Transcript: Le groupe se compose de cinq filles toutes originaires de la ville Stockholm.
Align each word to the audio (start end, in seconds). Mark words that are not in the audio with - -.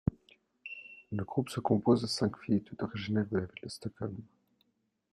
Le 1.11 1.23
groupe 1.23 1.49
se 1.51 1.59
compose 1.59 2.01
de 2.01 2.07
cinq 2.07 2.35
filles 2.39 2.63
toutes 2.63 2.81
originaires 2.81 3.27
de 3.27 3.37
la 3.37 3.45
ville 3.45 3.69
Stockholm. 3.69 4.17